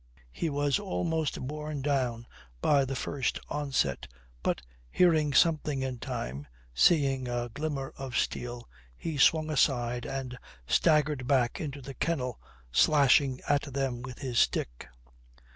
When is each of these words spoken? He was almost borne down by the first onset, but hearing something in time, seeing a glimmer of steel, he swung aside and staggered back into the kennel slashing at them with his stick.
He 0.31 0.49
was 0.49 0.79
almost 0.79 1.39
borne 1.41 1.83
down 1.83 2.25
by 2.59 2.85
the 2.85 2.95
first 2.95 3.39
onset, 3.49 4.07
but 4.41 4.63
hearing 4.89 5.31
something 5.31 5.83
in 5.83 5.99
time, 5.99 6.47
seeing 6.73 7.27
a 7.27 7.49
glimmer 7.49 7.93
of 7.99 8.17
steel, 8.17 8.67
he 8.97 9.15
swung 9.19 9.51
aside 9.51 10.07
and 10.07 10.39
staggered 10.65 11.27
back 11.27 11.61
into 11.61 11.81
the 11.83 11.93
kennel 11.93 12.41
slashing 12.71 13.41
at 13.47 13.61
them 13.71 14.01
with 14.01 14.17
his 14.17 14.39
stick. 14.39 14.87